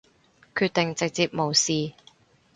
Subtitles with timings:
[0.55, 1.93] 決定直接無視